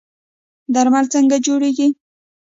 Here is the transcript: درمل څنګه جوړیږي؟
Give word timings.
درمل 0.73 1.05
څنګه 1.13 1.37
جوړیږي؟ 1.45 1.87